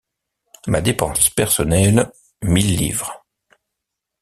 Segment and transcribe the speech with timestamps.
[0.65, 2.11] Ma dépense personnelle:
[2.41, 3.23] mille livres.